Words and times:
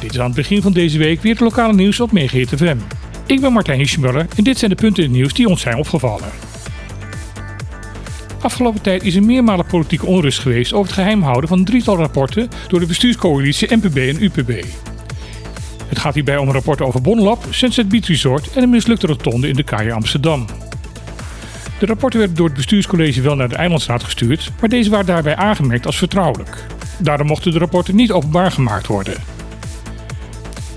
Dit 0.00 0.12
is 0.12 0.18
aan 0.18 0.26
het 0.26 0.34
begin 0.34 0.62
van 0.62 0.72
deze 0.72 0.98
week 0.98 1.22
weer 1.22 1.32
het 1.32 1.40
lokale 1.40 1.74
nieuws 1.74 2.00
op 2.00 2.12
Megahit 2.12 2.48
FM. 2.48 2.76
Ik 3.26 3.40
ben 3.40 3.52
Martijn 3.52 3.78
Hiesjemuller 3.78 4.26
en 4.36 4.44
dit 4.44 4.58
zijn 4.58 4.70
de 4.70 4.76
punten 4.76 5.02
in 5.02 5.08
het 5.08 5.18
nieuws 5.18 5.32
die 5.32 5.48
ons 5.48 5.60
zijn 5.60 5.76
opgevallen. 5.76 6.28
Afgelopen 8.40 8.80
tijd 8.80 9.02
is 9.02 9.14
er 9.14 9.22
meermalen 9.22 9.66
politieke 9.66 10.06
onrust 10.06 10.38
geweest 10.38 10.72
over 10.72 10.86
het 10.86 10.94
geheim 10.94 11.22
houden 11.22 11.48
van 11.48 11.64
drietal 11.64 11.96
rapporten 11.96 12.48
door 12.68 12.80
de 12.80 12.86
bestuurscoalitie 12.86 13.76
NPB 13.76 13.96
en 13.96 14.22
UPB. 14.22 14.64
Het 15.86 15.98
gaat 15.98 16.14
hierbij 16.14 16.36
om 16.36 16.50
rapporten 16.50 16.86
over 16.86 17.00
Bonlab, 17.00 17.44
Sunset 17.50 17.88
Beach 17.88 18.06
Resort 18.06 18.52
en 18.52 18.62
een 18.62 18.70
mislukte 18.70 19.06
rotonde 19.06 19.48
in 19.48 19.54
de 19.54 19.62
Kaai 19.62 19.90
Amsterdam. 19.90 20.46
De 21.78 21.86
rapporten 21.86 22.18
werden 22.18 22.36
door 22.36 22.46
het 22.46 22.56
bestuurscollege 22.56 23.20
wel 23.20 23.36
naar 23.36 23.48
de 23.48 23.56
Eilandsraad 23.56 24.04
gestuurd, 24.04 24.52
maar 24.60 24.68
deze 24.68 24.90
waren 24.90 25.06
daarbij 25.06 25.36
aangemerkt 25.36 25.86
als 25.86 25.96
vertrouwelijk. 25.96 26.66
Daarom 26.98 27.26
mochten 27.26 27.52
de 27.52 27.58
rapporten 27.58 27.96
niet 27.96 28.12
openbaar 28.12 28.50
gemaakt 28.50 28.86
worden. 28.86 29.14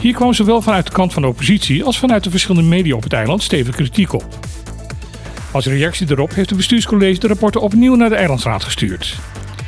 Hier 0.00 0.14
kwam 0.14 0.32
zowel 0.32 0.62
vanuit 0.62 0.86
de 0.86 0.92
kant 0.92 1.12
van 1.12 1.22
de 1.22 1.28
oppositie 1.28 1.84
als 1.84 1.98
vanuit 1.98 2.24
de 2.24 2.30
verschillende 2.30 2.68
media 2.68 2.94
op 2.94 3.02
het 3.02 3.12
eiland 3.12 3.42
stevige 3.42 3.76
kritiek 3.76 4.12
op. 4.12 4.38
Als 5.52 5.66
reactie 5.66 6.06
daarop 6.06 6.34
heeft 6.34 6.48
het 6.48 6.58
bestuurscollege 6.58 7.20
de 7.20 7.26
rapporten 7.26 7.60
opnieuw 7.60 7.94
naar 7.94 8.08
de 8.08 8.14
Eilandsraad 8.14 8.64
gestuurd. 8.64 9.18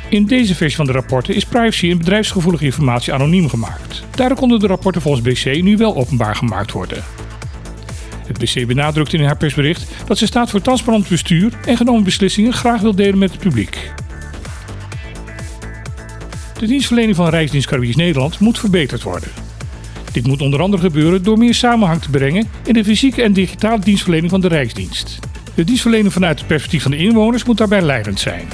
In 0.09 0.25
deze 0.25 0.55
versie 0.55 0.75
van 0.75 0.85
de 0.85 0.91
rapporten 0.91 1.35
is 1.35 1.45
privacy 1.45 1.89
en 1.91 1.97
bedrijfsgevoelige 1.97 2.65
informatie 2.65 3.13
anoniem 3.13 3.49
gemaakt. 3.49 4.03
Daardoor 4.15 4.37
konden 4.37 4.59
de 4.59 4.67
rapporten 4.67 5.01
volgens 5.01 5.23
BC 5.23 5.61
nu 5.61 5.77
wel 5.77 5.95
openbaar 5.95 6.35
gemaakt 6.35 6.71
worden. 6.71 7.03
Het 8.27 8.37
BC 8.37 8.67
benadrukt 8.67 9.13
in 9.13 9.23
haar 9.23 9.37
persbericht 9.37 9.91
dat 10.07 10.17
ze 10.17 10.25
staat 10.25 10.49
voor 10.49 10.61
transparant 10.61 11.09
bestuur 11.09 11.53
en 11.65 11.77
genomen 11.77 12.03
beslissingen 12.03 12.53
graag 12.53 12.81
wil 12.81 12.95
delen 12.95 13.17
met 13.17 13.31
het 13.31 13.39
publiek. 13.39 13.91
De 16.59 16.67
dienstverlening 16.67 17.15
van 17.15 17.29
Rijksdienst 17.29 17.67
Caribisch 17.67 17.95
Nederland 17.95 18.39
moet 18.39 18.59
verbeterd 18.59 19.03
worden. 19.03 19.29
Dit 20.11 20.27
moet 20.27 20.41
onder 20.41 20.61
andere 20.61 20.81
gebeuren 20.81 21.23
door 21.23 21.37
meer 21.37 21.53
samenhang 21.53 22.01
te 22.01 22.09
brengen 22.09 22.47
in 22.65 22.73
de 22.73 22.83
fysieke 22.83 23.23
en 23.23 23.33
digitale 23.33 23.79
dienstverlening 23.79 24.31
van 24.31 24.41
de 24.41 24.47
Rijksdienst. 24.47 25.19
De 25.55 25.63
dienstverlening 25.63 26.13
vanuit 26.13 26.37
het 26.39 26.47
perspectief 26.47 26.81
van 26.81 26.91
de 26.91 26.97
inwoners 26.97 27.43
moet 27.43 27.57
daarbij 27.57 27.81
leidend 27.81 28.19
zijn. 28.19 28.47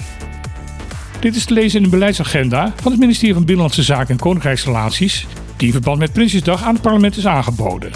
Dit 1.19 1.35
is 1.35 1.45
te 1.45 1.53
lezen 1.53 1.77
in 1.77 1.83
de 1.83 1.89
beleidsagenda 1.89 2.73
van 2.81 2.91
het 2.91 2.99
ministerie 2.99 3.33
van 3.33 3.45
Binnenlandse 3.45 3.83
Zaken 3.83 4.09
en 4.09 4.19
Koninkrijksrelaties, 4.19 5.27
die 5.57 5.67
in 5.67 5.73
verband 5.73 5.99
met 5.99 6.13
Prinsjesdag 6.13 6.63
aan 6.63 6.73
het 6.73 6.81
parlement 6.81 7.17
is 7.17 7.27
aangeboden. 7.27 7.91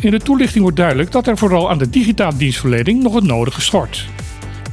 In 0.00 0.10
de 0.10 0.18
toelichting 0.18 0.62
wordt 0.62 0.76
duidelijk 0.76 1.12
dat 1.12 1.26
er 1.26 1.38
vooral 1.38 1.70
aan 1.70 1.78
de 1.78 1.90
digitale 1.90 2.36
dienstverlening 2.36 3.02
nog 3.02 3.14
het 3.14 3.24
nodige 3.24 3.60
schort. 3.60 4.06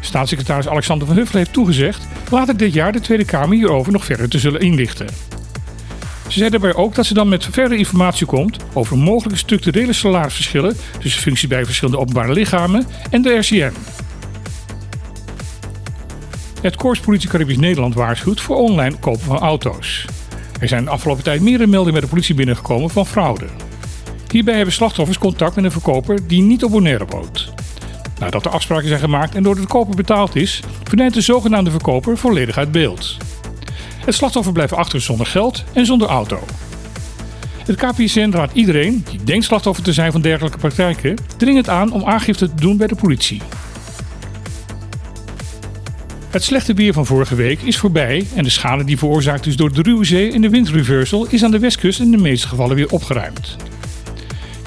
Staatssecretaris 0.07 0.67
Alexander 0.67 1.07
van 1.07 1.15
Huffelen 1.15 1.41
heeft 1.41 1.53
toegezegd 1.53 2.07
later 2.31 2.57
dit 2.57 2.73
jaar 2.73 2.91
de 2.91 2.99
Tweede 2.99 3.25
Kamer 3.25 3.55
hierover 3.55 3.91
nog 3.91 4.05
verder 4.05 4.29
te 4.29 4.39
zullen 4.39 4.61
inlichten. 4.61 5.07
Ze 6.27 6.39
zei 6.39 6.49
daarbij 6.49 6.73
ook 6.73 6.95
dat 6.95 7.05
ze 7.05 7.13
dan 7.13 7.29
met 7.29 7.45
verdere 7.45 7.77
informatie 7.77 8.25
komt 8.25 8.57
over 8.73 8.97
mogelijke 8.97 9.39
structurele 9.39 9.93
salarisverschillen 9.93 10.77
tussen 10.99 11.21
functies 11.21 11.47
bij 11.47 11.65
verschillende 11.65 11.99
openbare 11.99 12.33
lichamen 12.33 12.85
en 13.09 13.21
de 13.21 13.37
RCM. 13.37 13.71
Het 16.61 16.75
Korps 16.75 16.99
Politie 16.99 17.29
Caribisch 17.29 17.57
Nederland 17.57 17.93
waarschuwt 17.93 18.41
voor 18.41 18.55
online 18.55 18.95
kopen 18.99 19.21
van 19.21 19.37
auto's. 19.37 20.05
Er 20.59 20.67
zijn 20.67 20.83
de 20.83 20.89
afgelopen 20.89 21.23
tijd 21.23 21.41
meerdere 21.41 21.69
meldingen 21.69 21.93
bij 21.93 22.01
de 22.01 22.07
politie 22.07 22.35
binnengekomen 22.35 22.89
van 22.89 23.05
fraude. 23.05 23.45
Hierbij 24.31 24.55
hebben 24.55 24.73
slachtoffers 24.73 25.17
contact 25.17 25.55
met 25.55 25.65
een 25.65 25.71
verkoper 25.71 26.27
die 26.27 26.41
niet 26.41 26.63
op 26.63 26.71
Bonaire 26.71 27.05
woont. 27.05 27.56
Nadat 28.19 28.45
er 28.45 28.51
afspraken 28.51 28.87
zijn 28.87 28.99
gemaakt 28.99 29.35
en 29.35 29.43
door 29.43 29.55
de 29.55 29.67
koper 29.67 29.95
betaald 29.95 30.35
is, 30.35 30.61
verdwijnt 30.83 31.13
de 31.13 31.21
zogenaamde 31.21 31.71
verkoper 31.71 32.17
volledig 32.17 32.57
uit 32.57 32.71
beeld. 32.71 33.17
Het 34.05 34.15
slachtoffer 34.15 34.53
blijft 34.53 34.73
achter 34.73 35.01
zonder 35.01 35.25
geld 35.25 35.63
en 35.73 35.85
zonder 35.85 36.07
auto. 36.07 36.39
Het 37.65 37.75
KPSN 37.75 38.29
raadt 38.31 38.53
iedereen 38.53 39.05
die 39.09 39.23
denkt 39.23 39.45
slachtoffer 39.45 39.83
te 39.83 39.93
zijn 39.93 40.11
van 40.11 40.21
dergelijke 40.21 40.57
praktijken 40.57 41.15
dringend 41.37 41.69
aan 41.69 41.91
om 41.91 42.05
aangifte 42.05 42.49
te 42.49 42.55
doen 42.55 42.77
bij 42.77 42.87
de 42.87 42.95
politie. 42.95 43.41
Het 46.29 46.43
slechte 46.43 46.73
weer 46.73 46.93
van 46.93 47.05
vorige 47.05 47.35
week 47.35 47.61
is 47.61 47.77
voorbij 47.77 48.27
en 48.35 48.43
de 48.43 48.49
schade 48.49 48.83
die 48.83 48.97
veroorzaakt 48.97 49.45
is 49.45 49.55
door 49.55 49.73
de 49.73 49.81
ruwe 49.81 50.05
zee 50.05 50.31
en 50.31 50.41
de 50.41 50.49
windreversal 50.49 51.27
is 51.29 51.43
aan 51.43 51.51
de 51.51 51.59
westkust 51.59 51.99
in 51.99 52.11
de 52.11 52.17
meeste 52.17 52.47
gevallen 52.47 52.75
weer 52.75 52.89
opgeruimd. 52.89 53.55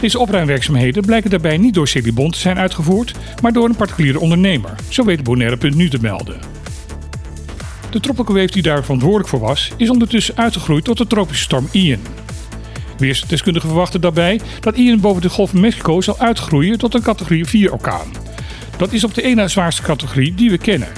Deze 0.01 0.19
opruimwerkzaamheden 0.19 1.05
blijken 1.05 1.31
daarbij 1.31 1.57
niet 1.57 1.75
door 1.75 1.89
Celibon 1.89 2.31
te 2.31 2.39
zijn 2.39 2.59
uitgevoerd, 2.59 3.15
maar 3.43 3.53
door 3.53 3.69
een 3.69 3.77
particuliere 3.77 4.21
ondernemer, 4.21 4.75
zo 4.89 5.05
weet 5.05 5.23
Bonaire.nu 5.23 5.89
te 5.89 5.99
melden. 6.01 6.41
De 7.91 8.01
wave 8.17 8.47
die 8.47 8.63
daar 8.63 8.83
verantwoordelijk 8.83 9.29
voor 9.29 9.41
was, 9.41 9.73
is 9.77 9.91
ondertussen 9.91 10.37
uitgegroeid 10.37 10.85
tot 10.85 10.99
de 10.99 11.07
tropische 11.07 11.45
storm 11.45 11.69
Ian. 11.73 12.01
Weersdeskundigen 12.99 13.69
verwachten 13.69 14.01
daarbij 14.01 14.41
dat 14.61 14.77
Ian 14.77 15.01
boven 15.01 15.23
de 15.23 15.29
Golf 15.29 15.51
van 15.51 15.61
Mexico 15.61 16.01
zal 16.01 16.19
uitgroeien 16.19 16.79
tot 16.79 16.95
een 16.95 17.03
categorie 17.03 17.45
4 17.45 17.73
orkaan. 17.73 18.13
Dat 18.77 18.93
is 18.93 19.05
op 19.05 19.15
de 19.15 19.23
ene 19.23 19.49
zwaarste 19.49 19.83
categorie 19.83 20.35
die 20.35 20.51
we 20.51 20.59
kennen. 20.59 20.89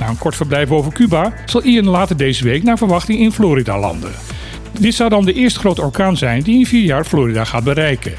Na 0.00 0.08
een 0.08 0.18
kort 0.18 0.36
verblijf 0.36 0.70
over 0.70 0.92
Cuba 0.92 1.34
zal 1.46 1.62
Ian 1.62 1.88
later 1.88 2.16
deze 2.16 2.44
week 2.44 2.62
naar 2.62 2.78
verwachting 2.78 3.18
in 3.18 3.32
Florida 3.32 3.78
landen. 3.78 4.27
Dit 4.72 4.94
zou 4.94 5.10
dan 5.10 5.24
de 5.24 5.32
eerste 5.32 5.58
grote 5.58 5.82
orkaan 5.82 6.16
zijn 6.16 6.42
die 6.42 6.58
in 6.58 6.66
vier 6.66 6.84
jaar 6.84 7.04
Florida 7.04 7.44
gaat 7.44 7.64
bereiken. 7.64 8.12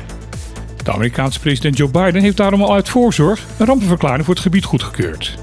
De 0.83 0.91
Amerikaanse 0.91 1.39
president 1.39 1.77
Joe 1.77 1.89
Biden 1.89 2.21
heeft 2.21 2.37
daarom 2.37 2.61
al 2.61 2.73
uit 2.73 2.89
voorzorg 2.89 3.45
een 3.57 3.65
rampenverklaring 3.65 4.25
voor 4.25 4.33
het 4.33 4.43
gebied 4.43 4.63
goedgekeurd. 4.63 5.37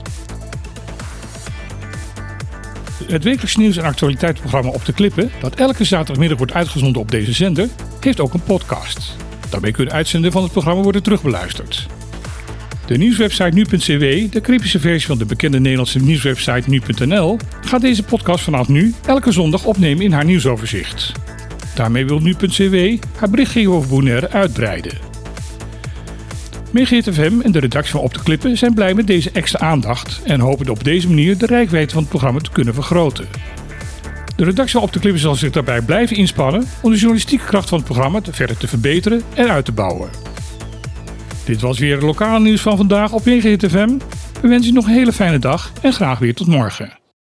Het 3.06 3.25
wekelijks 3.25 3.56
nieuws- 3.56 3.77
en 3.77 3.84
actualiteitsprogramma 3.84 4.71
Op 4.71 4.84
de 4.84 4.93
Klippen, 4.93 5.31
dat 5.41 5.55
elke 5.55 5.84
zaterdagmiddag 5.84 6.39
wordt 6.39 6.53
uitgezonden 6.53 7.03
op 7.03 7.11
deze 7.11 7.33
zender, 7.33 7.69
heeft 8.00 8.21
ook 8.21 8.34
een 8.34 8.43
podcast. 8.43 9.17
Daarmee 9.50 9.73
kunnen 9.73 9.94
uitzenden 9.94 10.33
van 10.33 10.43
het 10.43 10.53
programma 10.53 10.83
worden 10.83 11.03
terugbeluisterd. 11.03 11.87
De 12.86 12.98
nieuwswebsite 12.98 13.54
nu.cw, 13.54 14.30
de 14.32 14.41
cryptische 14.41 14.80
versie 14.80 15.06
van 15.06 15.19
de 15.19 15.24
bekende 15.24 15.60
Nederlandse 15.60 15.98
nieuwswebsite 15.98 16.70
nu.nl, 16.70 17.38
gaat 17.60 17.80
deze 17.80 18.02
podcast 18.02 18.44
vanaf 18.44 18.69
nu 18.69 18.94
elke 19.06 19.32
zondag 19.32 19.64
opnemen 19.64 20.04
in 20.04 20.12
haar 20.12 20.24
nieuwsoverzicht. 20.24 21.12
Daarmee 21.75 22.06
wil 22.06 22.19
nu.cw 22.19 22.96
haar 23.16 23.30
berichtgeving 23.30 23.72
over 23.75 23.88
Bonaire 23.88 24.30
uitbreiden. 24.30 24.92
Megahit 26.70 27.08
FM 27.12 27.41
en 27.41 27.52
de 27.52 27.58
redactie 27.58 27.92
van 27.92 28.00
Op 28.00 28.14
de 28.14 28.22
Klippen 28.22 28.58
zijn 28.58 28.75
blij 28.75 28.94
met 28.94 29.06
deze 29.06 29.30
extra 29.30 29.58
aandacht 29.58 30.20
en 30.25 30.41
hopen 30.41 30.69
op 30.69 30.84
deze 30.84 31.08
manier 31.08 31.38
de 31.38 31.46
rijkwijde 31.46 31.92
van 31.92 32.00
het 32.00 32.10
programma 32.10 32.41
te 32.41 32.50
kunnen 32.50 32.75
vergroten. 32.75 33.26
De 34.36 34.44
redactie 34.44 34.75
van 34.75 34.82
Op 34.82 34.92
de 34.92 34.98
Klippen 34.98 35.20
zal 35.20 35.34
zich 35.34 35.50
daarbij 35.50 35.80
blijven 35.80 36.16
inspannen 36.16 36.64
om 36.82 36.91
de 36.91 36.96
journalistieke 36.96 37.44
kracht 37.44 37.69
van 37.69 37.78
het 37.78 37.86
programma 37.86 38.20
verder 38.30 38.56
te 38.56 38.69
verbeteren 38.69 39.22
en 39.34 39.48
uit 39.48 39.64
te 39.64 39.72
bouwen. 39.72 40.25
Dit 41.46 41.60
was 41.60 41.78
weer 41.78 41.94
het 41.94 42.02
lokale 42.02 42.40
nieuws 42.40 42.60
van 42.60 42.76
vandaag 42.76 43.12
op 43.12 43.24
Megahit 43.24 43.66
FM. 43.66 43.98
We 44.40 44.48
wensen 44.48 44.72
u 44.72 44.74
nog 44.74 44.86
een 44.86 44.92
hele 44.92 45.12
fijne 45.12 45.38
dag 45.38 45.72
en 45.82 45.92
graag 45.92 46.18
weer 46.18 46.34
tot 46.34 46.46
morgen. 46.46 47.06